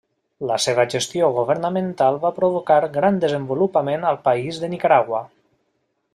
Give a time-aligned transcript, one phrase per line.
[0.51, 5.23] La seva gestió governamental va provocar gran desenvolupament al país de Nicaragua.